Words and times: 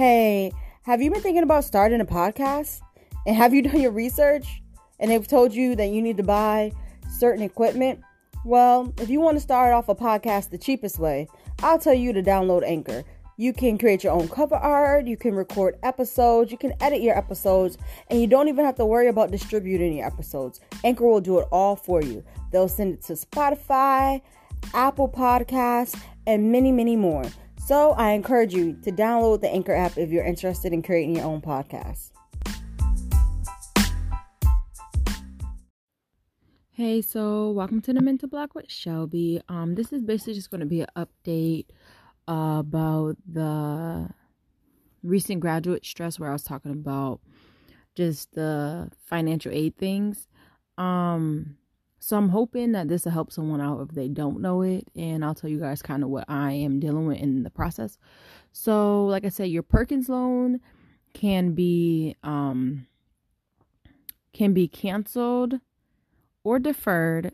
Hey, 0.00 0.50
have 0.84 1.02
you 1.02 1.10
been 1.10 1.20
thinking 1.20 1.42
about 1.42 1.62
starting 1.62 2.00
a 2.00 2.06
podcast? 2.06 2.80
And 3.26 3.36
have 3.36 3.52
you 3.52 3.60
done 3.70 3.82
your 3.82 3.90
research? 3.90 4.62
And 4.98 5.10
they've 5.10 5.28
told 5.28 5.52
you 5.52 5.76
that 5.76 5.88
you 5.88 6.00
need 6.00 6.16
to 6.16 6.22
buy 6.22 6.72
certain 7.18 7.42
equipment? 7.42 8.00
Well, 8.46 8.94
if 8.96 9.10
you 9.10 9.20
want 9.20 9.36
to 9.36 9.42
start 9.42 9.74
off 9.74 9.90
a 9.90 9.94
podcast 9.94 10.48
the 10.48 10.56
cheapest 10.56 10.98
way, 10.98 11.28
I'll 11.62 11.78
tell 11.78 11.92
you 11.92 12.14
to 12.14 12.22
download 12.22 12.62
Anchor. 12.64 13.04
You 13.36 13.52
can 13.52 13.76
create 13.76 14.02
your 14.02 14.14
own 14.14 14.26
cover 14.28 14.54
art, 14.54 15.06
you 15.06 15.18
can 15.18 15.34
record 15.34 15.76
episodes, 15.82 16.50
you 16.50 16.56
can 16.56 16.72
edit 16.80 17.02
your 17.02 17.18
episodes, 17.18 17.76
and 18.08 18.18
you 18.18 18.26
don't 18.26 18.48
even 18.48 18.64
have 18.64 18.76
to 18.76 18.86
worry 18.86 19.08
about 19.08 19.30
distributing 19.30 19.98
your 19.98 20.06
episodes. 20.06 20.62
Anchor 20.82 21.06
will 21.06 21.20
do 21.20 21.40
it 21.40 21.48
all 21.52 21.76
for 21.76 22.00
you. 22.00 22.24
They'll 22.52 22.68
send 22.68 22.94
it 22.94 23.02
to 23.02 23.12
Spotify, 23.12 24.22
Apple 24.72 25.10
Podcasts, 25.10 26.00
and 26.26 26.50
many, 26.50 26.72
many 26.72 26.96
more. 26.96 27.26
So 27.70 27.92
I 27.92 28.14
encourage 28.14 28.52
you 28.52 28.72
to 28.82 28.90
download 28.90 29.42
the 29.42 29.48
Anchor 29.48 29.72
app 29.72 29.96
if 29.96 30.10
you're 30.10 30.24
interested 30.24 30.72
in 30.72 30.82
creating 30.82 31.14
your 31.14 31.24
own 31.24 31.40
podcast. 31.40 32.10
Hey, 36.72 37.00
so 37.00 37.52
welcome 37.52 37.80
to 37.82 37.92
the 37.92 38.00
Mental 38.00 38.28
Block 38.28 38.56
with 38.56 38.68
Shelby. 38.68 39.40
Um, 39.48 39.76
this 39.76 39.92
is 39.92 40.02
basically 40.02 40.34
just 40.34 40.50
going 40.50 40.62
to 40.62 40.66
be 40.66 40.80
an 40.80 40.88
update 40.96 41.66
uh, 42.26 42.56
about 42.58 43.18
the 43.24 44.10
recent 45.04 45.38
graduate 45.38 45.86
stress 45.86 46.18
where 46.18 46.30
I 46.30 46.32
was 46.32 46.42
talking 46.42 46.72
about 46.72 47.20
just 47.94 48.34
the 48.34 48.90
financial 49.06 49.52
aid 49.52 49.76
things. 49.76 50.26
Um, 50.76 51.56
so 52.02 52.16
I'm 52.16 52.30
hoping 52.30 52.72
that 52.72 52.88
this 52.88 53.04
will 53.04 53.12
help 53.12 53.30
someone 53.30 53.60
out 53.60 53.82
if 53.82 53.94
they 53.94 54.08
don't 54.08 54.40
know 54.40 54.62
it, 54.62 54.88
and 54.96 55.22
I'll 55.22 55.34
tell 55.34 55.50
you 55.50 55.60
guys 55.60 55.82
kind 55.82 56.02
of 56.02 56.08
what 56.08 56.24
I 56.28 56.52
am 56.52 56.80
dealing 56.80 57.06
with 57.06 57.18
in 57.18 57.42
the 57.42 57.50
process. 57.50 57.98
So, 58.52 59.04
like 59.04 59.26
I 59.26 59.28
said, 59.28 59.50
your 59.50 59.62
Perkins 59.62 60.08
loan 60.08 60.60
can 61.12 61.52
be 61.52 62.16
um 62.22 62.86
can 64.32 64.54
be 64.54 64.66
canceled 64.66 65.54
or 66.44 66.58
deferred 66.60 67.32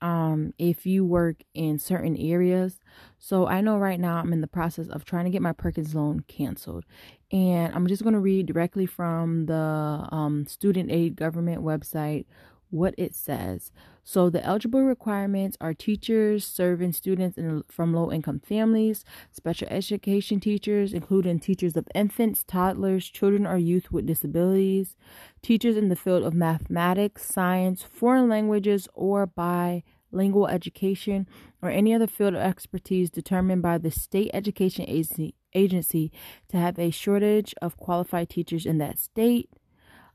um 0.00 0.54
if 0.58 0.86
you 0.86 1.04
work 1.04 1.36
in 1.54 1.78
certain 1.78 2.16
areas. 2.16 2.80
So 3.18 3.46
I 3.46 3.60
know 3.60 3.78
right 3.78 4.00
now 4.00 4.16
I'm 4.16 4.32
in 4.32 4.40
the 4.40 4.48
process 4.48 4.88
of 4.88 5.04
trying 5.04 5.24
to 5.26 5.30
get 5.30 5.42
my 5.42 5.52
Perkins 5.52 5.94
loan 5.94 6.24
canceled. 6.26 6.84
And 7.30 7.72
I'm 7.74 7.86
just 7.86 8.02
going 8.02 8.14
to 8.14 8.20
read 8.20 8.46
directly 8.46 8.86
from 8.86 9.46
the 9.46 10.08
um, 10.10 10.46
student 10.46 10.90
aid 10.90 11.14
government 11.14 11.62
website 11.62 12.24
what 12.70 12.94
it 12.98 13.14
says. 13.14 13.70
So 14.04 14.30
the 14.30 14.42
eligible 14.42 14.84
requirements 14.84 15.56
are 15.60 15.74
teachers 15.74 16.46
serving 16.46 16.92
students 16.92 17.36
in, 17.36 17.62
from 17.68 17.92
low 17.92 18.10
income 18.10 18.40
families, 18.40 19.04
special 19.32 19.68
education 19.70 20.40
teachers, 20.40 20.94
including 20.94 21.40
teachers 21.40 21.76
of 21.76 21.86
infants, 21.94 22.42
toddlers, 22.42 23.08
children 23.08 23.46
or 23.46 23.58
youth 23.58 23.92
with 23.92 24.06
disabilities, 24.06 24.96
teachers 25.42 25.76
in 25.76 25.88
the 25.90 25.96
field 25.96 26.24
of 26.24 26.32
mathematics, 26.32 27.24
science, 27.24 27.82
foreign 27.82 28.28
languages, 28.30 28.88
or 28.94 29.26
bilingual 29.26 30.46
education, 30.46 31.26
or 31.60 31.68
any 31.68 31.92
other 31.92 32.06
field 32.06 32.34
of 32.34 32.40
expertise 32.40 33.10
determined 33.10 33.60
by 33.60 33.76
the 33.76 33.90
state 33.90 34.30
education 34.32 34.86
agency, 34.88 35.34
agency 35.54 36.10
to 36.48 36.56
have 36.56 36.78
a 36.78 36.90
shortage 36.90 37.54
of 37.60 37.76
qualified 37.76 38.30
teachers 38.30 38.64
in 38.64 38.78
that 38.78 38.98
state 38.98 39.50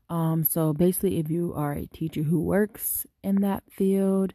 um, 0.08 0.44
so 0.44 0.72
basically, 0.72 1.18
if 1.18 1.30
you 1.30 1.52
are 1.54 1.72
a 1.72 1.86
teacher 1.86 2.22
who 2.22 2.40
works 2.40 3.06
in 3.22 3.36
that 3.42 3.64
field, 3.70 4.34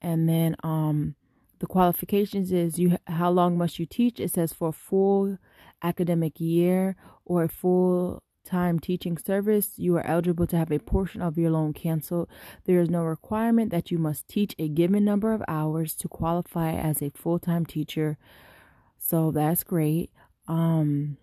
and 0.00 0.28
then 0.28 0.56
um, 0.62 1.14
the 1.58 1.66
qualifications 1.66 2.50
is 2.50 2.78
you 2.78 2.96
how 3.06 3.30
long 3.30 3.56
must 3.56 3.78
you 3.78 3.86
teach? 3.86 4.18
It 4.18 4.32
says 4.32 4.52
for 4.52 4.68
a 4.68 4.72
full 4.72 5.38
academic 5.82 6.40
year 6.40 6.96
or 7.24 7.44
a 7.44 7.48
full 7.48 8.22
time 8.44 8.80
teaching 8.80 9.16
service, 9.16 9.72
you 9.76 9.96
are 9.96 10.06
eligible 10.06 10.46
to 10.48 10.56
have 10.56 10.72
a 10.72 10.78
portion 10.78 11.22
of 11.22 11.38
your 11.38 11.50
loan 11.50 11.72
canceled. 11.72 12.28
There 12.64 12.80
is 12.80 12.90
no 12.90 13.02
requirement 13.02 13.70
that 13.70 13.90
you 13.90 13.98
must 13.98 14.28
teach 14.28 14.54
a 14.58 14.68
given 14.68 15.04
number 15.04 15.32
of 15.32 15.42
hours 15.46 15.94
to 15.96 16.08
qualify 16.08 16.72
as 16.72 17.02
a 17.02 17.10
full 17.10 17.38
time 17.38 17.66
teacher. 17.66 18.18
So 18.98 19.30
that's 19.30 19.62
great. 19.62 20.10
Um, 20.48 21.18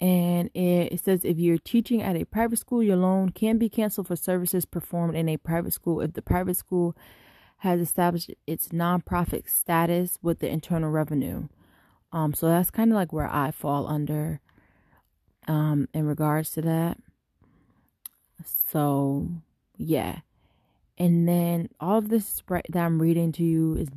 and 0.00 0.50
it, 0.54 1.00
says 1.00 1.24
if 1.24 1.38
you're 1.38 1.58
teaching 1.58 2.02
at 2.02 2.16
a 2.16 2.24
private 2.24 2.58
school, 2.58 2.82
your 2.82 2.96
loan 2.96 3.30
can 3.30 3.58
be 3.58 3.68
canceled 3.68 4.06
for 4.06 4.16
services 4.16 4.64
performed 4.64 5.16
in 5.16 5.28
a 5.28 5.36
private 5.36 5.72
school 5.72 6.00
if 6.00 6.12
the 6.12 6.22
private 6.22 6.56
school 6.56 6.96
has 7.58 7.80
established 7.80 8.30
its 8.46 8.68
nonprofit 8.68 9.48
status 9.48 10.18
with 10.22 10.38
the 10.38 10.48
Internal 10.48 10.90
Revenue. 10.90 11.48
Um, 12.12 12.32
so 12.32 12.46
that's 12.46 12.70
kind 12.70 12.92
of 12.92 12.94
like 12.94 13.12
where 13.12 13.28
I 13.28 13.50
fall 13.50 13.88
under 13.88 14.40
um, 15.48 15.88
in 15.92 16.06
regards 16.06 16.50
to 16.52 16.62
that. 16.62 16.98
So 18.44 19.28
yeah, 19.76 20.20
and 20.96 21.28
then 21.28 21.70
all 21.80 21.98
of 21.98 22.08
this 22.08 22.42
that 22.48 22.76
I'm 22.76 23.02
reading 23.02 23.32
to 23.32 23.42
you 23.42 23.74
is 23.74 23.88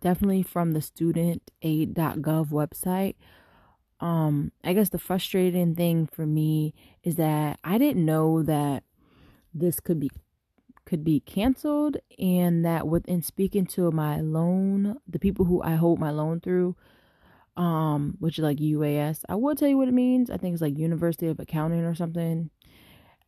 definitely 0.00 0.42
from 0.42 0.72
the 0.72 0.80
studentaid.gov 0.80 2.48
website 2.48 3.16
um 4.00 4.52
i 4.64 4.72
guess 4.72 4.90
the 4.90 4.98
frustrating 4.98 5.74
thing 5.74 6.06
for 6.06 6.26
me 6.26 6.74
is 7.02 7.16
that 7.16 7.58
i 7.64 7.78
didn't 7.78 8.04
know 8.04 8.42
that 8.42 8.82
this 9.54 9.80
could 9.80 9.98
be 9.98 10.10
could 10.84 11.02
be 11.02 11.20
canceled 11.20 11.96
and 12.18 12.64
that 12.64 12.86
within 12.86 13.22
speaking 13.22 13.66
to 13.66 13.90
my 13.90 14.20
loan 14.20 14.96
the 15.08 15.18
people 15.18 15.44
who 15.46 15.62
i 15.62 15.74
hold 15.74 15.98
my 15.98 16.10
loan 16.10 16.40
through 16.40 16.76
um 17.56 18.14
which 18.18 18.38
is 18.38 18.42
like 18.44 18.58
uas 18.58 19.24
i 19.28 19.34
will 19.34 19.54
tell 19.56 19.68
you 19.68 19.78
what 19.78 19.88
it 19.88 19.94
means. 19.94 20.30
I 20.30 20.36
think 20.36 20.52
it's 20.52 20.62
like 20.62 20.78
university 20.78 21.26
of 21.26 21.40
accounting 21.40 21.84
or 21.84 21.94
something. 21.94 22.50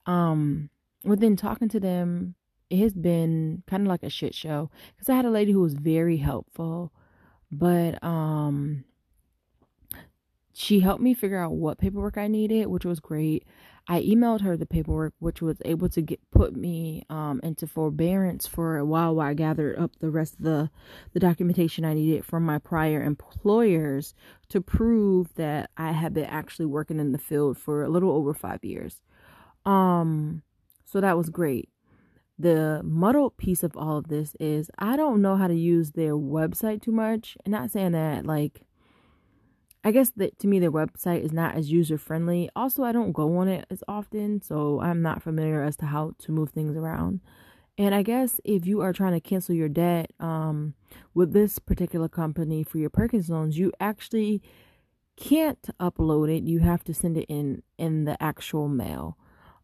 Um 0.07 0.71
within 1.05 1.37
talking 1.37 1.69
to 1.71 1.81
them 1.81 2.35
it 2.71 2.79
has 2.79 2.93
been 2.93 3.63
kind 3.67 3.83
of 3.83 3.89
like 3.89 4.03
a 4.03 4.11
shit 4.11 4.35
show 4.35 4.71
because 4.95 5.09
i 5.09 5.15
had 5.15 5.25
a 5.25 5.31
lady 5.31 5.53
who 5.53 5.61
was 5.61 5.75
very 5.75 6.19
helpful 6.19 6.93
but 7.51 8.03
um 8.03 8.85
she 10.59 10.81
helped 10.81 11.01
me 11.01 11.15
figure 11.15 11.39
out 11.39 11.53
what 11.53 11.79
paperwork 11.79 12.19
I 12.19 12.27
needed, 12.27 12.67
which 12.67 12.85
was 12.85 12.99
great. 12.99 13.47
I 13.87 14.03
emailed 14.03 14.41
her 14.41 14.57
the 14.57 14.67
paperwork, 14.67 15.15
which 15.21 15.41
was 15.41 15.57
able 15.65 15.89
to 15.91 16.03
get 16.03 16.19
put 16.33 16.57
me 16.57 17.05
um, 17.09 17.39
into 17.45 17.69
forbearance 17.69 18.49
for 18.49 18.77
a 18.77 18.85
while 18.85 19.15
while 19.15 19.29
I 19.29 19.35
gathered 19.35 19.79
up 19.79 19.93
the 20.01 20.11
rest 20.11 20.35
of 20.35 20.43
the 20.43 20.69
the 21.13 21.21
documentation 21.21 21.85
I 21.85 21.95
needed 21.95 22.25
from 22.25 22.45
my 22.45 22.59
prior 22.59 23.01
employers 23.05 24.15
to 24.49 24.61
prove 24.61 25.33
that 25.35 25.71
I 25.77 25.93
had 25.93 26.13
been 26.13 26.25
actually 26.25 26.67
working 26.67 26.99
in 26.99 27.13
the 27.13 27.19
field 27.19 27.57
for 27.57 27.85
a 27.85 27.89
little 27.89 28.11
over 28.11 28.35
five 28.35 28.65
years. 28.65 29.01
Um, 29.65 30.43
so 30.85 31.01
that 31.01 31.17
was 31.17 31.31
great. 31.31 31.69
The 32.37 32.81
muddled 32.83 33.37
piece 33.37 33.63
of 33.63 33.77
all 33.77 33.99
of 33.99 34.09
this 34.09 34.35
is 34.41 34.73
I 34.77 34.97
don't 34.97 35.23
know 35.23 35.37
how 35.37 35.47
to 35.47 35.55
use 35.55 35.93
their 35.93 36.15
website 36.15 36.83
too 36.83 36.93
much. 36.93 37.37
And 37.45 37.53
not 37.53 37.71
saying 37.71 37.93
that 37.93 38.27
like 38.27 38.63
I 39.85 39.93
guess 39.93 40.11
that 40.17 40.39
to 40.41 40.47
me 40.49 40.59
their 40.59 40.73
website 40.73 41.23
is 41.23 41.33
not 41.33 41.55
as 41.55 41.71
user 41.71 41.99
friendly. 41.99 42.51
Also, 42.57 42.83
I 42.83 42.93
don't 42.93 43.13
go 43.13 43.39
on 43.39 43.49
it 43.49 43.65
as 43.71 43.85
often, 43.87 44.43
so 44.43 44.81
I'm 44.81 45.03
not 45.03 45.23
familiar 45.23 45.63
as 45.63 45.77
to 45.79 45.87
how 45.87 46.15
to 46.19 46.33
move 46.33 46.51
things 46.51 46.77
around. 46.77 47.21
And 47.79 47.95
I 47.95 48.03
guess 48.03 48.41
if 48.45 48.67
you 48.67 48.81
are 48.81 48.93
trying 48.93 49.13
to 49.13 49.21
cancel 49.21 49.55
your 49.55 49.69
debt 49.69 50.11
um, 50.19 50.75
with 51.15 51.33
this 51.33 51.61
particular 51.61 52.09
company 52.09 52.65
for 52.65 52.79
your 52.79 52.91
Perkins 52.91 53.31
loans, 53.31 53.57
you 53.57 53.73
actually 53.79 54.43
can't 55.17 55.63
upload 55.79 56.37
it. 56.37 56.43
You 56.43 56.59
have 56.59 56.83
to 56.85 56.95
send 56.95 57.17
it 57.17 57.27
in 57.29 57.63
in 57.79 58.05
the 58.05 58.21
actual 58.21 58.69
mail. 58.69 59.17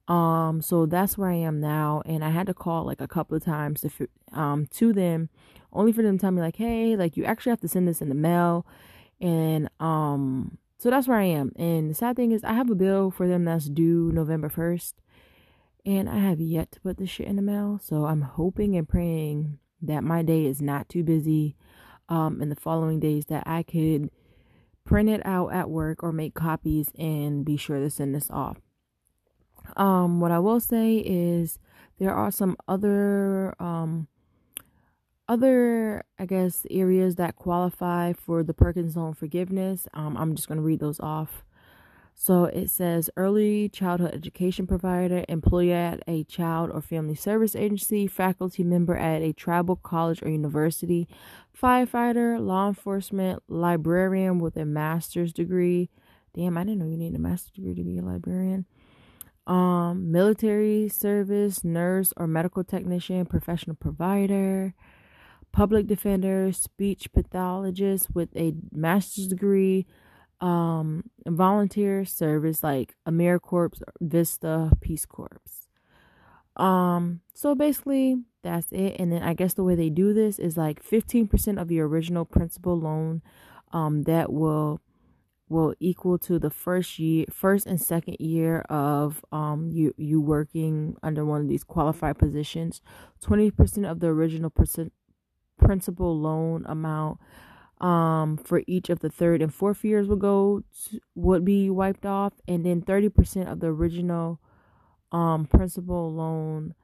Um, 0.07 0.61
so 0.63 0.87
that's 0.87 1.19
where 1.19 1.31
I 1.31 1.37
am 1.37 1.61
now, 1.61 2.03
and 2.07 2.25
I 2.25 2.31
had 2.31 2.47
to 2.47 2.55
call 2.55 2.85
like 2.85 3.01
a 3.01 3.09
couple 3.09 3.37
of 3.37 3.45
times 3.45 3.81
to 3.81 3.91
um 4.33 4.67
to 4.75 4.93
them, 4.93 5.29
only 5.73 5.91
for 5.91 6.03
them 6.03 6.19
to 6.19 6.21
tell 6.21 6.31
me 6.31 6.41
like, 6.41 6.57
hey, 6.57 6.95
like 6.95 7.17
you 7.17 7.25
actually 7.25 7.51
have 7.51 7.61
to 7.63 7.69
send 7.69 7.89
this 7.89 8.01
in 8.01 8.11
the 8.11 8.15
mail 8.15 8.65
and 9.21 9.69
um 9.81 10.59
so 10.85 10.91
that's 10.91 11.09
where 11.09 11.19
I 11.19 11.25
am. 11.25 11.51
And 11.57 11.89
the 11.89 11.95
sad 11.95 12.15
thing 12.15 12.33
is 12.33 12.45
I 12.45 12.53
have 12.53 12.69
a 12.69 12.75
bill 12.75 13.11
for 13.11 13.27
them 13.27 13.47
that's 13.47 13.71
due 13.71 14.13
November 14.13 14.51
1st. 14.51 14.93
And 15.87 16.11
I 16.11 16.19
have 16.19 16.43
yet 16.43 16.73
to 16.73 16.81
put 16.81 16.99
the 16.99 17.07
shit 17.07 17.27
in 17.27 17.37
the 17.37 17.43
mail. 17.43 17.81
So 17.83 18.05
I'm 18.05 18.21
hoping 18.21 18.77
and 18.77 18.87
praying 18.87 19.59
that 19.81 20.05
my 20.05 20.23
day 20.23 20.45
is 20.45 20.61
not 20.61 20.91
too 20.91 21.03
busy 21.03 21.57
um 22.11 22.43
in 22.43 22.51
the 22.51 22.57
following 22.57 23.01
days 23.01 23.25
that 23.27 23.45
I 23.47 23.63
could 23.63 24.11
print 24.85 25.09
it 25.09 25.25
out 25.25 25.55
at 25.55 25.71
work 25.71 26.03
or 26.03 26.13
make 26.13 26.35
copies 26.35 26.91
and 26.99 27.47
be 27.47 27.57
sure 27.57 27.81
to 27.81 27.89
send 27.89 28.15
this 28.15 28.31
off. 28.31 28.59
Um 29.77 30.21
what 30.21 30.33
I 30.33 30.39
will 30.39 30.61
say 30.61 30.97
is 30.97 31.59
there 31.99 32.15
are 32.15 32.31
some 32.31 32.59
other 32.69 33.55
um 33.59 34.09
other, 35.29 36.05
I 36.19 36.27
guess, 36.27 36.67
areas 36.71 37.17
that 37.17 37.37
qualify 37.37 38.13
for 38.13 38.43
the 38.43 38.55
Perkins 38.55 38.97
loan 38.97 39.15
forgiveness. 39.15 39.87
Um, 39.95 40.17
I'm 40.17 40.35
just 40.35 40.49
going 40.49 40.59
to 40.59 40.63
read 40.63 40.81
those 40.81 41.01
off. 41.01 41.45
So 42.17 42.45
it 42.45 42.71
says 42.71 43.11
early 43.17 43.69
childhood 43.69 44.15
education 44.15 44.67
provider, 44.67 45.25
employee 45.29 45.73
at 45.73 46.01
a 46.07 46.23
child 46.25 46.71
or 46.73 46.81
family 46.81 47.17
service 47.17 47.57
agency, 47.57 48.07
faculty 48.07 48.63
member 48.63 48.97
at 48.97 49.21
a 49.21 49.33
tribal 49.33 49.77
college 49.77 50.23
or 50.23 50.29
university, 50.29 51.09
firefighter, 51.61 52.39
law 52.41 52.69
enforcement, 52.69 53.43
librarian 53.49 54.39
with 54.39 54.57
a 54.57 54.65
master's 54.65 55.33
degree, 55.33 55.91
Damn, 56.35 56.59
I 56.59 56.65
didn't 56.65 56.81
know 56.81 56.87
you 56.87 56.97
need 56.97 57.15
a 57.15 57.19
master's 57.19 57.53
degree 57.53 57.75
to 57.75 57.85
be 57.85 57.99
a 57.99 58.03
librarian. 58.03 58.67
Um, 59.47 60.11
military 60.11 60.89
service, 60.89 61.63
nurse 61.63 62.13
or 62.17 62.27
medical 62.27 62.65
technician, 62.65 63.25
professional 63.25 63.77
provider, 63.77 64.75
public 65.55 65.87
defender, 65.87 66.53
speech 66.53 67.13
pathologist 67.13 68.09
with 68.13 68.29
a 68.37 68.55
master's 68.73 69.29
degree, 69.29 69.87
um, 70.41 71.05
volunteer 71.27 72.05
service 72.05 72.65
like 72.65 72.97
AmeriCorps, 73.07 73.81
Vista, 74.01 74.73
Peace 74.81 75.07
Corps. 75.07 75.41
Um, 76.57 77.21
so 77.35 77.55
basically 77.55 78.17
that's 78.43 78.67
it. 78.73 78.97
And 78.99 79.13
then 79.13 79.23
I 79.23 79.35
guess 79.35 79.55
the 79.55 79.63
way 79.63 79.77
they 79.77 79.91
do 79.91 80.13
this 80.13 80.41
is 80.41 80.57
like 80.57 80.83
15% 80.83 81.61
of 81.61 81.71
your 81.71 81.87
original 81.87 82.25
principal 82.25 82.77
loan, 82.77 83.23
um, 83.73 84.03
that 84.03 84.33
will 84.33 84.81
will 85.49 85.75
equal 85.79 86.19
to 86.19 86.39
the 86.39 86.51
first 86.51 86.99
year 86.99 87.27
first 87.31 87.67
and 87.67 87.79
second 87.81 88.17
year 88.19 88.61
of 88.71 89.23
um 89.31 89.69
you 89.71 89.93
you 89.99 90.19
working 90.19 90.97
under 91.03 91.23
one 91.23 91.43
of 91.43 91.49
these 91.49 91.63
qualified 91.63 92.17
positions 92.17 92.81
20% 93.23 93.89
of 93.89 94.01
the 94.01 94.07
original 94.07 94.49
percent 94.49 94.91
principal 95.65 96.19
loan 96.19 96.65
amount 96.67 97.19
um 97.81 98.37
for 98.37 98.63
each 98.67 98.89
of 98.89 99.01
the 99.01 99.11
third 99.11 99.43
and 99.43 99.53
fourth 99.53 99.85
years 99.85 100.07
would 100.07 100.21
go 100.21 100.63
to, 100.85 101.01
would 101.15 101.45
be 101.45 101.69
wiped 101.69 102.07
off. 102.07 102.33
And 102.47 102.65
then 102.65 102.83
30% 102.83 103.51
of 103.51 103.61
the 103.61 103.67
original 103.67 104.41
um 105.13 105.47
principal 105.47 106.13
loan 106.13 106.75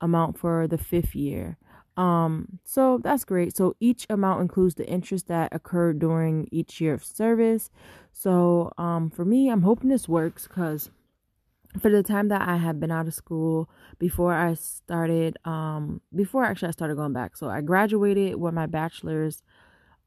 amount 0.00 0.38
for 0.38 0.66
the 0.66 0.78
fifth 0.78 1.14
year. 1.14 1.58
Um 1.96 2.58
so 2.64 2.98
that's 2.98 3.24
great. 3.24 3.56
So 3.56 3.76
each 3.78 4.06
amount 4.10 4.42
includes 4.42 4.74
the 4.74 4.88
interest 4.88 5.28
that 5.28 5.54
occurred 5.54 6.00
during 6.00 6.48
each 6.50 6.80
year 6.80 6.94
of 6.94 7.04
service. 7.04 7.70
So 8.12 8.72
um 8.78 9.10
for 9.10 9.24
me 9.24 9.48
i'm 9.48 9.62
hoping 9.62 9.90
this 9.90 10.08
works 10.08 10.48
because 10.48 10.90
for 11.80 11.90
the 11.90 12.02
time 12.02 12.28
that 12.28 12.46
I 12.46 12.56
had 12.56 12.80
been 12.80 12.90
out 12.90 13.06
of 13.06 13.14
school 13.14 13.70
before 13.98 14.34
I 14.34 14.54
started 14.54 15.36
um 15.44 16.00
before 16.14 16.44
actually 16.44 16.68
I 16.68 16.72
started 16.72 16.96
going 16.96 17.12
back. 17.12 17.36
So 17.36 17.48
I 17.48 17.60
graduated 17.60 18.36
with 18.36 18.54
my 18.54 18.66
bachelor's 18.66 19.42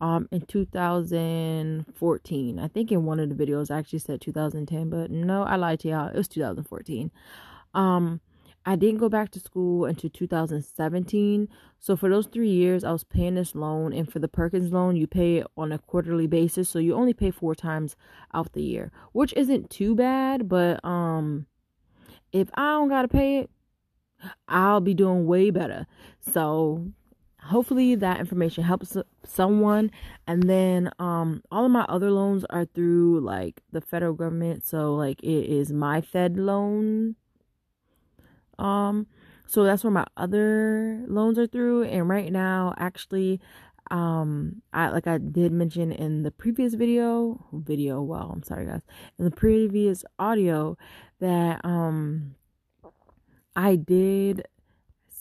um 0.02 0.28
in 0.32 0.42
2014. 0.42 2.60
I 2.60 2.68
think 2.68 2.92
in 2.92 3.06
one 3.06 3.20
of 3.20 3.30
the 3.30 3.36
videos 3.36 3.72
I 3.72 3.80
actually 3.80 4.00
said 4.00 4.22
2010, 4.22 4.90
but 4.90 5.12
no, 5.12 5.44
I 5.44 5.56
lied 5.56 5.80
to 5.82 5.90
y'all. 5.90 6.10
It 6.10 6.16
was 6.16 6.28
2014. 6.28 7.12
Um 7.74 8.22
I 8.68 8.76
didn't 8.76 8.98
go 8.98 9.10
back 9.10 9.30
to 9.32 9.40
school 9.40 9.86
until 9.86 10.10
2017. 10.10 11.48
So 11.80 11.96
for 11.96 12.10
those 12.10 12.26
3 12.28 12.50
years 12.50 12.84
I 12.84 12.92
was 12.92 13.04
paying 13.04 13.36
this 13.36 13.56
loan 13.56 13.94
and 13.94 14.12
for 14.12 14.20
the 14.20 14.28
Perkins 14.28 14.72
loan 14.72 14.96
you 14.96 15.08
pay 15.08 15.38
it 15.38 15.48
on 15.58 15.72
a 15.72 15.80
quarterly 15.80 16.28
basis, 16.28 16.70
so 16.70 16.80
you 16.80 16.94
only 16.94 17.14
pay 17.14 17.32
4 17.32 17.56
times 17.56 17.96
out 18.34 18.54
the 18.54 18.64
year, 18.64 18.92
which 19.14 19.34
isn't 19.34 19.70
too 19.72 19.96
bad, 19.96 20.48
but 20.48 20.84
um 20.86 21.48
if 22.32 22.50
I 22.54 22.72
don't 22.74 22.90
got 22.90 23.04
to 23.04 23.08
pay 23.08 23.40
it, 23.40 23.50
I'll 24.48 24.82
be 24.82 24.94
doing 24.94 25.26
way 25.26 25.50
better. 25.50 25.88
So 26.20 26.88
hopefully 27.42 27.96
that 27.96 28.20
information 28.20 28.64
helps 28.64 28.98
someone. 29.24 29.92
And 30.28 30.44
then 30.44 30.90
um 31.00 31.44
all 31.52 31.66
of 31.66 31.72
my 31.72 31.86
other 31.88 32.12
loans 32.12 32.46
are 32.50 32.66
through 32.66 33.22
like 33.22 33.62
the 33.72 33.82
federal 33.82 34.14
government. 34.14 34.66
So 34.66 34.96
like 34.96 35.22
it 35.22 35.46
is 35.46 35.72
my 35.72 36.02
FedLoan. 36.02 37.16
Um 38.58 39.08
so 39.48 39.64
that's 39.64 39.84
where 39.84 39.92
my 39.92 40.06
other 40.18 41.04
loans 41.08 41.38
are 41.38 41.48
through. 41.48 41.84
And 41.84 42.10
right 42.10 42.32
now 42.32 42.74
actually 42.78 43.42
um 43.92 44.64
i 44.74 44.90
like 44.90 45.06
i 45.06 45.20
did 45.20 45.52
mention 45.52 45.92
in 45.92 46.24
the 46.24 46.32
previous 46.32 46.74
video 46.74 47.46
video 47.54 48.02
well 48.02 48.32
i'm 48.34 48.42
sorry 48.42 48.66
guys 48.66 48.82
in 49.20 49.26
the 49.26 49.32
previous 49.32 50.04
audio 50.18 50.76
that 51.20 51.64
um 51.64 52.36
i 53.56 53.76
did 53.76 54.46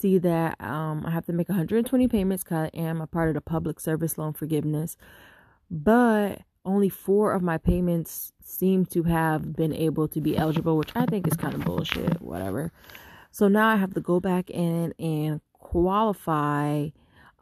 see 0.05 0.19
that 0.19 0.61
um, 0.61 1.05
I 1.07 1.11
have 1.11 1.25
to 1.27 1.33
make 1.33 1.49
120 1.49 2.09
payments 2.09 2.45
because 2.45 2.69
I 2.73 2.77
am 2.77 3.01
a 3.01 3.07
part 3.07 3.29
of 3.29 3.35
the 3.35 3.41
public 3.41 3.81
service 3.81 4.19
loan 4.19 4.35
forgiveness, 4.35 4.99
but 5.71 6.43
only 6.65 6.91
four 6.91 7.33
of 7.33 7.43
my 7.43 7.57
payments 7.59 8.33
seem 8.43 8.85
to 8.87 9.05
have 9.05 9.55
been 9.55 9.73
able 9.73 10.09
to 10.09 10.21
be 10.21 10.37
eligible, 10.37 10.77
which 10.77 10.91
I 10.95 11.07
think 11.07 11.27
is 11.27 11.35
kind 11.35 11.55
of 11.55 11.65
bullshit, 11.65 12.21
whatever. 12.21 12.71
So 13.31 13.49
now 13.49 13.69
I 13.69 13.77
have 13.77 13.95
to 13.95 14.01
go 14.01 14.21
back 14.21 14.51
in 14.51 14.93
and 14.99 15.41
qualify 15.55 16.89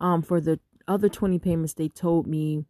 um, 0.00 0.22
for 0.22 0.40
the 0.40 0.60
other 0.86 1.08
20 1.08 1.38
payments 1.38 1.74
they 1.74 1.88
told 1.88 2.26
me 2.26 2.64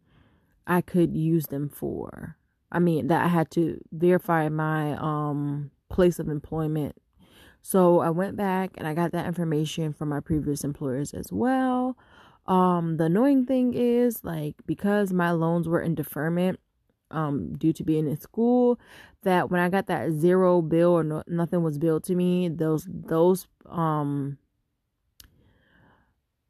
I 0.65 0.81
could 0.81 1.15
use 1.15 1.47
them 1.47 1.69
for. 1.69 2.37
I 2.73 2.79
mean, 2.79 3.07
that 3.07 3.23
I 3.23 3.27
had 3.27 3.49
to 3.51 3.79
verify 3.91 4.49
my 4.49 4.97
um, 4.97 5.71
place 5.89 6.19
of 6.19 6.27
employment 6.27 6.97
so 7.63 8.01
I 8.01 8.09
went 8.09 8.35
back 8.35 8.71
and 8.77 8.85
I 8.85 8.93
got 8.93 9.13
that 9.13 9.25
information 9.25 9.93
from 9.93 10.09
my 10.09 10.19
previous 10.19 10.65
employers 10.65 11.13
as 11.13 11.31
well. 11.31 11.97
Um, 12.45 12.97
the 12.97 13.05
annoying 13.05 13.45
thing 13.45 13.73
is 13.73 14.21
like 14.23 14.55
because 14.67 15.13
my 15.13 15.31
loans 15.31 15.67
were 15.67 15.81
in 15.81 15.95
deferment 15.95 16.59
um 17.09 17.53
due 17.53 17.71
to 17.71 17.83
being 17.83 18.07
in 18.07 18.19
school 18.19 18.79
that 19.21 19.49
when 19.49 19.61
I 19.61 19.69
got 19.69 19.87
that 19.87 20.11
zero 20.11 20.61
bill 20.61 20.91
or 20.91 21.03
no, 21.03 21.23
nothing 21.25 21.63
was 21.63 21.77
billed 21.77 22.03
to 22.05 22.15
me, 22.15 22.49
those 22.49 22.85
those 22.89 23.47
um 23.65 24.37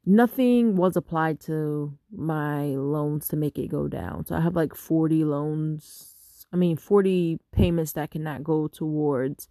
nothing 0.04 0.74
was 0.74 0.96
applied 0.96 1.38
to 1.40 1.96
my 2.10 2.64
loans 2.74 3.28
to 3.28 3.36
make 3.36 3.56
it 3.56 3.68
go 3.68 3.86
down. 3.86 4.26
So 4.26 4.34
I 4.34 4.40
have 4.40 4.56
like 4.56 4.74
40 4.74 5.24
loans, 5.24 6.13
I 6.54 6.56
mean 6.56 6.76
40 6.76 7.40
payments 7.52 7.92
that 7.92 8.12
cannot 8.12 8.44
go 8.44 8.68
towards 8.68 9.48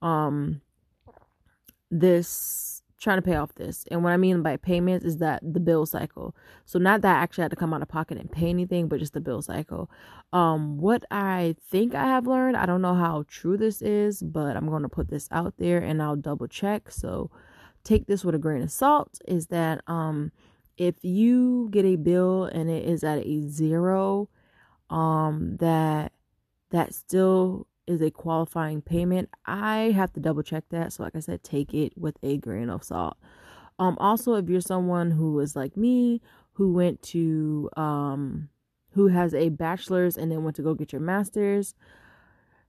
um 0.00 0.62
this 1.90 2.82
trying 2.98 3.18
to 3.18 3.22
pay 3.22 3.36
off 3.36 3.54
this. 3.56 3.84
And 3.90 4.02
what 4.02 4.12
I 4.12 4.16
mean 4.16 4.42
by 4.42 4.56
payments 4.56 5.04
is 5.04 5.18
that 5.18 5.42
the 5.42 5.60
bill 5.60 5.84
cycle. 5.84 6.34
So 6.64 6.78
not 6.78 7.02
that 7.02 7.16
I 7.16 7.20
actually 7.20 7.42
had 7.42 7.50
to 7.50 7.56
come 7.56 7.74
out 7.74 7.82
of 7.82 7.88
pocket 7.88 8.16
and 8.16 8.32
pay 8.32 8.48
anything, 8.48 8.88
but 8.88 9.00
just 9.00 9.12
the 9.12 9.20
bill 9.20 9.42
cycle. 9.42 9.90
Um 10.32 10.78
what 10.78 11.04
I 11.10 11.56
think 11.68 11.94
I 11.94 12.04
have 12.04 12.26
learned, 12.26 12.56
I 12.56 12.64
don't 12.64 12.80
know 12.80 12.94
how 12.94 13.24
true 13.28 13.56
this 13.58 13.82
is, 13.82 14.22
but 14.22 14.56
I'm 14.56 14.68
going 14.68 14.82
to 14.82 14.88
put 14.88 15.10
this 15.10 15.28
out 15.30 15.54
there 15.58 15.78
and 15.78 16.00
I'll 16.00 16.16
double 16.16 16.46
check. 16.46 16.90
So 16.90 17.30
take 17.82 18.06
this 18.06 18.24
with 18.24 18.34
a 18.34 18.38
grain 18.38 18.62
of 18.62 18.70
salt 18.70 19.20
is 19.26 19.48
that 19.48 19.80
um 19.88 20.32
if 20.76 20.96
you 21.02 21.68
get 21.70 21.84
a 21.84 21.96
bill 21.96 22.44
and 22.44 22.70
it 22.70 22.84
is 22.84 23.02
at 23.02 23.18
a 23.26 23.48
zero 23.48 24.28
um 24.90 25.56
that 25.58 26.12
that 26.70 26.94
still 26.94 27.66
is 27.86 28.00
a 28.00 28.10
qualifying 28.10 28.82
payment. 28.82 29.28
I 29.44 29.92
have 29.94 30.12
to 30.14 30.20
double 30.20 30.42
check 30.42 30.64
that. 30.70 30.92
So, 30.92 31.02
like 31.02 31.14
I 31.16 31.20
said, 31.20 31.42
take 31.42 31.72
it 31.72 31.96
with 31.96 32.16
a 32.22 32.36
grain 32.38 32.70
of 32.70 32.82
salt. 32.82 33.16
Um, 33.78 33.96
also, 34.00 34.34
if 34.34 34.48
you're 34.48 34.60
someone 34.60 35.12
who 35.12 35.38
is 35.40 35.54
like 35.54 35.76
me, 35.76 36.20
who 36.54 36.72
went 36.72 37.02
to, 37.02 37.70
um, 37.76 38.48
who 38.92 39.08
has 39.08 39.34
a 39.34 39.50
bachelor's 39.50 40.16
and 40.16 40.32
then 40.32 40.42
went 40.42 40.56
to 40.56 40.62
go 40.62 40.74
get 40.74 40.92
your 40.92 41.02
master's, 41.02 41.74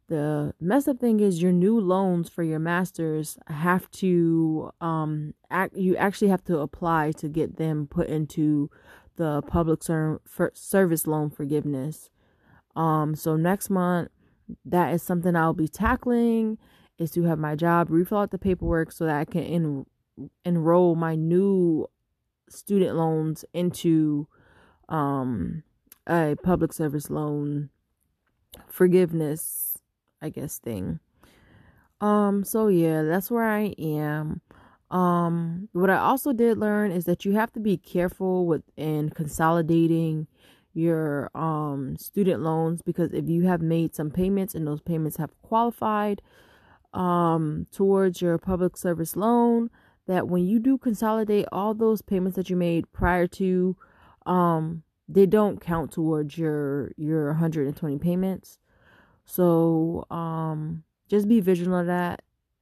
the 0.07 0.53
mess 0.59 0.87
up 0.87 0.99
thing 0.99 1.19
is 1.19 1.41
your 1.41 1.51
new 1.51 1.79
loans 1.79 2.29
for 2.29 2.43
your 2.43 2.59
masters 2.59 3.37
have 3.47 3.89
to 3.91 4.71
um 4.79 5.33
act 5.49 5.75
you 5.75 5.95
actually 5.97 6.29
have 6.29 6.43
to 6.43 6.59
apply 6.59 7.11
to 7.11 7.27
get 7.27 7.57
them 7.57 7.87
put 7.87 8.07
into 8.07 8.69
the 9.17 9.41
public 9.43 9.83
ser- 9.83 10.21
service 10.53 11.07
loan 11.07 11.29
forgiveness 11.29 12.09
um 12.77 13.15
so 13.15 13.35
next 13.35 13.69
month 13.69 14.09
that 14.63 14.93
is 14.93 15.03
something 15.03 15.35
I'll 15.35 15.53
be 15.53 15.67
tackling 15.67 16.57
is 16.97 17.11
to 17.11 17.23
have 17.23 17.39
my 17.39 17.55
job 17.55 17.89
refill 17.89 18.19
out 18.19 18.31
the 18.31 18.37
paperwork 18.37 18.91
so 18.91 19.05
that 19.05 19.17
I 19.17 19.25
can 19.25 19.43
en- 19.43 19.85
enroll 20.45 20.95
my 20.95 21.15
new 21.15 21.87
student 22.49 22.95
loans 22.95 23.43
into 23.53 24.27
um 24.87 25.63
a 26.07 26.37
public 26.41 26.71
service 26.71 27.09
loan 27.09 27.69
forgiveness 28.69 29.77
I 30.21 30.29
guess 30.29 30.57
thing. 30.57 30.99
Um 31.99 32.43
so 32.43 32.67
yeah, 32.67 33.03
that's 33.03 33.29
where 33.29 33.43
I 33.43 33.75
am. 33.77 34.41
Um 34.89 35.67
what 35.73 35.89
I 35.89 35.97
also 35.97 36.31
did 36.31 36.57
learn 36.57 36.91
is 36.91 37.05
that 37.05 37.25
you 37.25 37.33
have 37.33 37.51
to 37.53 37.59
be 37.59 37.75
careful 37.75 38.45
with 38.45 38.63
in 38.77 39.09
consolidating 39.09 40.27
your 40.77 41.29
um 41.35 41.97
student 41.97 42.41
loans 42.41 42.81
because 42.81 43.11
if 43.13 43.27
you 43.27 43.43
have 43.47 43.61
made 43.61 43.95
some 43.95 44.11
payments 44.11 44.53
and 44.53 44.67
those 44.67 44.81
payments 44.81 45.17
have 45.17 45.31
qualified 45.41 46.21
um 46.93 47.65
towards 47.71 48.21
your 48.21 48.37
public 48.37 48.77
service 48.77 49.15
loan 49.15 49.69
that 50.07 50.27
when 50.27 50.45
you 50.45 50.59
do 50.59 50.77
consolidate 50.77 51.45
all 51.51 51.73
those 51.73 52.01
payments 52.01 52.35
that 52.35 52.49
you 52.49 52.55
made 52.55 52.91
prior 52.91 53.27
to 53.27 53.75
um 54.25 54.83
they 55.07 55.25
don't 55.25 55.61
count 55.61 55.91
towards 55.91 56.37
your 56.37 56.91
your 56.97 57.27
120 57.27 57.97
payments. 57.97 58.59
So 59.25 60.05
um 60.09 60.83
just 61.09 61.27
be 61.27 61.39
vigilant 61.39 61.81
of 61.81 61.87
that. 61.87 62.21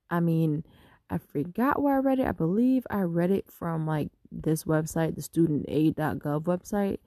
I 0.10 0.19
mean 0.19 0.63
i 1.10 1.17
forgot 1.17 1.81
where 1.81 1.95
i 1.95 2.00
read 2.00 2.19
it. 2.19 2.27
I 2.27 2.31
believe 2.31 2.86
i 2.89 3.01
read 3.01 3.31
it 3.31 3.51
from 3.51 3.86
like 3.86 4.10
this 4.31 4.63
website 4.63 5.15
the 5.15 5.22
studentaid.gov 5.22 6.43
website 6.43 6.98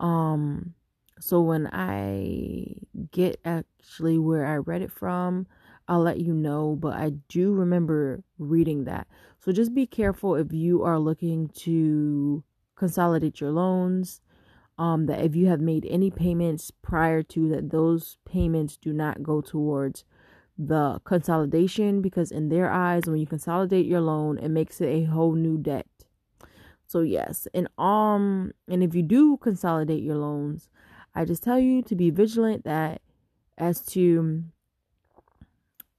um, 0.00 0.74
So 1.20 1.40
when 1.42 1.68
I 1.72 2.76
get 3.12 3.40
actually 3.44 4.18
where 4.18 4.46
I 4.46 4.56
read 4.56 4.82
it 4.82 4.92
from, 4.92 5.46
I'll 5.88 6.00
let 6.02 6.20
you 6.20 6.34
know, 6.34 6.76
but 6.76 6.94
I 6.94 7.10
do 7.28 7.52
remember 7.52 8.24
reading 8.38 8.84
that. 8.84 9.06
So 9.40 9.52
just 9.52 9.74
be 9.74 9.86
careful 9.86 10.36
if 10.36 10.52
you 10.52 10.82
are 10.84 10.98
looking 10.98 11.48
to 11.66 12.44
consolidate 12.76 13.40
your 13.40 13.50
loans. 13.52 14.20
Um, 14.78 15.06
that 15.06 15.20
if 15.24 15.36
you 15.36 15.46
have 15.48 15.60
made 15.60 15.86
any 15.90 16.10
payments 16.10 16.70
prior 16.70 17.22
to 17.24 17.48
that, 17.50 17.70
those 17.70 18.16
payments 18.24 18.78
do 18.78 18.92
not 18.94 19.22
go 19.22 19.42
towards 19.42 20.04
the 20.58 21.00
consolidation 21.04 22.00
because 22.02 22.30
in 22.32 22.48
their 22.48 22.70
eyes, 22.70 23.04
when 23.06 23.18
you 23.18 23.26
consolidate 23.26 23.86
your 23.86 24.00
loan, 24.00 24.38
it 24.38 24.48
makes 24.50 24.80
it 24.80 24.86
a 24.88 25.04
whole 25.04 25.34
new 25.34 25.58
debt. 25.58 25.86
So 26.90 27.02
yes, 27.02 27.46
and 27.54 27.68
um, 27.78 28.50
and 28.66 28.82
if 28.82 28.96
you 28.96 29.04
do 29.04 29.36
consolidate 29.36 30.02
your 30.02 30.16
loans, 30.16 30.68
I 31.14 31.24
just 31.24 31.40
tell 31.40 31.56
you 31.56 31.82
to 31.82 31.94
be 31.94 32.10
vigilant 32.10 32.64
that 32.64 33.00
as 33.56 33.80
to 33.92 34.42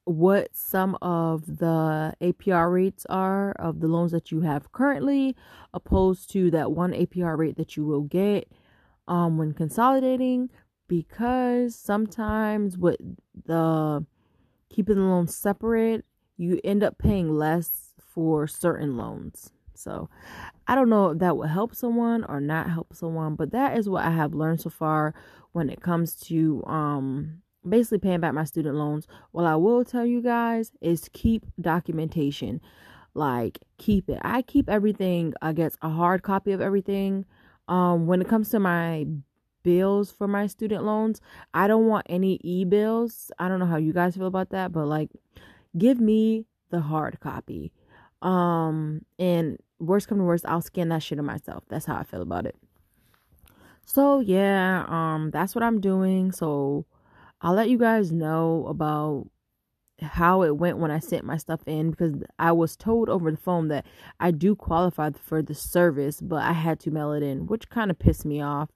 what 0.03 0.53
some 0.53 0.97
of 1.01 1.59
the 1.59 2.13
APR 2.19 2.73
rates 2.73 3.05
are 3.05 3.53
of 3.53 3.79
the 3.79 3.87
loans 3.87 4.11
that 4.11 4.33
you 4.33 4.41
have 4.41 4.73
currently, 4.73 5.37
opposed 5.73 6.29
to 6.33 6.51
that 6.51 6.73
one 6.73 6.91
APR 6.91 7.37
rate 7.37 7.55
that 7.55 7.77
you 7.77 7.85
will 7.85 8.01
get 8.01 8.51
um, 9.07 9.37
when 9.37 9.53
consolidating, 9.53 10.49
because 10.89 11.73
sometimes 11.73 12.77
with 12.77 12.97
the 13.45 14.05
keeping 14.69 14.97
the 14.97 15.03
loans 15.03 15.33
separate, 15.33 16.03
you 16.35 16.59
end 16.65 16.83
up 16.83 16.97
paying 16.97 17.33
less 17.33 17.93
for 17.97 18.45
certain 18.45 18.97
loans. 18.97 19.53
So 19.81 20.09
I 20.67 20.75
don't 20.75 20.89
know 20.89 21.11
if 21.11 21.19
that 21.19 21.37
will 21.37 21.47
help 21.47 21.75
someone 21.75 22.23
or 22.25 22.39
not 22.39 22.69
help 22.69 22.93
someone, 22.93 23.35
but 23.35 23.51
that 23.51 23.77
is 23.77 23.89
what 23.89 24.05
I 24.05 24.11
have 24.11 24.33
learned 24.33 24.61
so 24.61 24.69
far 24.69 25.13
when 25.51 25.69
it 25.69 25.81
comes 25.81 26.15
to 26.27 26.63
um 26.65 27.41
basically 27.67 27.99
paying 27.99 28.19
back 28.19 28.33
my 28.33 28.43
student 28.43 28.75
loans. 28.75 29.07
What 29.31 29.45
I 29.45 29.55
will 29.55 29.83
tell 29.85 30.05
you 30.05 30.21
guys 30.21 30.71
is 30.81 31.09
keep 31.13 31.45
documentation. 31.59 32.61
Like 33.13 33.59
keep 33.77 34.09
it. 34.09 34.19
I 34.21 34.41
keep 34.41 34.69
everything, 34.69 35.33
I 35.41 35.53
guess 35.53 35.75
a 35.81 35.89
hard 35.89 36.23
copy 36.23 36.51
of 36.51 36.61
everything. 36.61 37.25
Um 37.67 38.07
when 38.07 38.21
it 38.21 38.27
comes 38.27 38.49
to 38.49 38.59
my 38.59 39.05
bills 39.63 40.11
for 40.11 40.27
my 40.27 40.47
student 40.47 40.83
loans, 40.85 41.21
I 41.53 41.67
don't 41.67 41.87
want 41.87 42.07
any 42.09 42.39
e-bills. 42.43 43.31
I 43.37 43.47
don't 43.47 43.59
know 43.59 43.65
how 43.67 43.77
you 43.77 43.93
guys 43.93 44.15
feel 44.15 44.27
about 44.27 44.49
that, 44.51 44.71
but 44.71 44.85
like 44.85 45.09
give 45.77 45.99
me 45.99 46.45
the 46.69 46.79
hard 46.81 47.19
copy. 47.19 47.71
Um 48.21 49.05
and 49.19 49.57
worst 49.81 50.07
come 50.07 50.19
to 50.19 50.23
worst, 50.23 50.45
I'll 50.47 50.61
scan 50.61 50.89
that 50.89 51.03
shit 51.03 51.19
in 51.19 51.25
myself. 51.25 51.63
That's 51.67 51.85
how 51.85 51.95
I 51.95 52.03
feel 52.03 52.21
about 52.21 52.45
it. 52.45 52.55
So 53.85 54.19
yeah, 54.19 54.85
um, 54.87 55.31
that's 55.31 55.55
what 55.55 55.63
I'm 55.63 55.81
doing. 55.81 56.31
So 56.31 56.85
I'll 57.41 57.53
let 57.53 57.69
you 57.69 57.77
guys 57.77 58.11
know 58.11 58.65
about 58.67 59.27
how 60.01 60.41
it 60.43 60.57
went 60.57 60.77
when 60.77 60.91
I 60.91 60.99
sent 60.99 61.25
my 61.25 61.37
stuff 61.37 61.61
in 61.67 61.91
because 61.91 62.15
I 62.39 62.51
was 62.51 62.75
told 62.75 63.09
over 63.09 63.29
the 63.29 63.37
phone 63.37 63.67
that 63.67 63.85
I 64.19 64.31
do 64.31 64.55
qualify 64.55 65.11
for 65.11 65.41
the 65.41 65.53
service, 65.53 66.21
but 66.21 66.41
I 66.41 66.53
had 66.53 66.79
to 66.81 66.91
mail 66.91 67.11
it 67.13 67.23
in, 67.23 67.47
which 67.47 67.69
kind 67.69 67.91
of 67.91 67.99
pissed 67.99 68.25
me 68.25 68.41
off. 68.41 68.69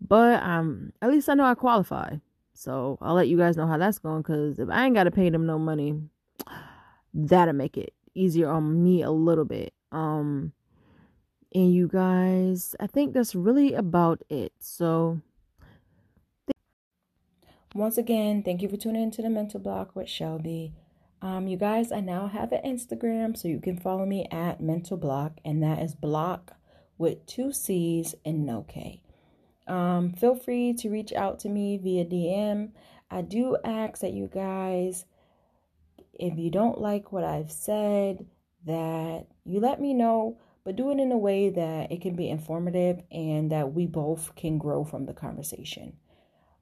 But 0.00 0.42
um, 0.42 0.92
at 1.02 1.10
least 1.10 1.28
I 1.28 1.34
know 1.34 1.44
I 1.44 1.54
qualify. 1.54 2.16
So 2.54 2.98
I'll 3.00 3.14
let 3.14 3.28
you 3.28 3.36
guys 3.36 3.56
know 3.56 3.66
how 3.66 3.78
that's 3.78 3.98
going 3.98 4.22
because 4.22 4.58
if 4.58 4.68
I 4.68 4.84
ain't 4.84 4.94
got 4.94 5.04
to 5.04 5.10
pay 5.10 5.30
them 5.30 5.46
no 5.46 5.58
money, 5.58 6.00
that'll 7.14 7.54
make 7.54 7.76
it 7.76 7.94
easier 8.14 8.48
on 8.48 8.82
me 8.82 9.02
a 9.02 9.10
little 9.10 9.44
bit. 9.44 9.72
Um, 9.92 10.52
and 11.54 11.72
you 11.72 11.88
guys, 11.88 12.74
I 12.78 12.86
think 12.86 13.14
that's 13.14 13.34
really 13.34 13.74
about 13.74 14.22
it. 14.28 14.52
So, 14.58 15.20
once 17.74 17.96
again, 17.96 18.42
thank 18.42 18.62
you 18.62 18.68
for 18.68 18.76
tuning 18.76 19.02
into 19.02 19.22
the 19.22 19.30
Mental 19.30 19.60
Block 19.60 19.94
with 19.94 20.08
Shelby. 20.08 20.72
Um, 21.20 21.48
you 21.48 21.56
guys, 21.56 21.90
I 21.90 22.00
now 22.00 22.28
have 22.28 22.52
an 22.52 22.62
Instagram, 22.64 23.36
so 23.36 23.48
you 23.48 23.60
can 23.60 23.76
follow 23.76 24.06
me 24.06 24.26
at 24.30 24.60
Mental 24.60 24.96
Block, 24.96 25.38
and 25.44 25.62
that 25.62 25.80
is 25.80 25.94
block 25.94 26.52
with 26.96 27.26
two 27.26 27.52
C's 27.52 28.14
and 28.24 28.46
no 28.46 28.64
K. 28.68 29.02
Um, 29.66 30.12
feel 30.12 30.34
free 30.34 30.72
to 30.74 30.88
reach 30.88 31.12
out 31.12 31.40
to 31.40 31.48
me 31.48 31.76
via 31.76 32.04
DM. 32.04 32.70
I 33.10 33.22
do 33.22 33.56
ask 33.64 34.00
that 34.00 34.12
you 34.12 34.28
guys, 34.32 35.04
if 36.14 36.38
you 36.38 36.50
don't 36.50 36.80
like 36.80 37.12
what 37.12 37.24
I've 37.24 37.52
said, 37.52 38.26
that 38.68 39.26
you 39.44 39.60
let 39.60 39.80
me 39.80 39.94
know, 39.94 40.38
but 40.64 40.76
do 40.76 40.90
it 40.90 41.00
in 41.00 41.10
a 41.10 41.18
way 41.18 41.50
that 41.50 41.90
it 41.90 42.00
can 42.00 42.14
be 42.14 42.28
informative 42.28 43.02
and 43.10 43.50
that 43.50 43.72
we 43.72 43.86
both 43.86 44.34
can 44.36 44.58
grow 44.58 44.84
from 44.84 45.06
the 45.06 45.12
conversation. 45.12 45.96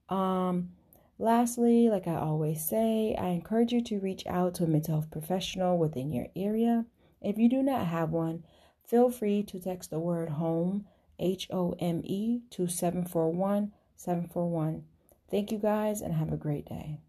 Um, 0.08 0.70
lastly, 1.18 1.88
like 1.88 2.06
I 2.06 2.16
always 2.16 2.64
say, 2.66 3.14
I 3.18 3.28
encourage 3.28 3.72
you 3.72 3.82
to 3.84 4.00
reach 4.00 4.26
out 4.26 4.54
to 4.54 4.64
a 4.64 4.68
mental 4.68 4.94
health 4.94 5.10
professional 5.10 5.78
within 5.78 6.12
your 6.12 6.28
area. 6.34 6.86
If 7.20 7.38
you 7.38 7.48
do 7.48 7.62
not 7.62 7.86
have 7.86 8.10
one, 8.10 8.44
feel 8.84 9.10
free 9.10 9.42
to 9.44 9.60
text 9.60 9.90
the 9.90 9.98
word 9.98 10.30
home, 10.30 10.86
H 11.18 11.48
O 11.50 11.75
M 11.78 12.02
E, 12.04 12.42
to 12.50 12.68
741 12.68 13.72
741. 13.96 14.84
Thank 15.30 15.50
you 15.50 15.58
guys 15.58 16.00
and 16.00 16.14
have 16.14 16.32
a 16.32 16.36
great 16.36 16.66
day. 16.66 17.00